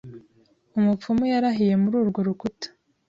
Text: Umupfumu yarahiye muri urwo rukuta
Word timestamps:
Umupfumu 0.77 1.23
yarahiye 1.33 1.73
muri 1.81 1.95
urwo 2.01 2.19
rukuta 2.27 2.67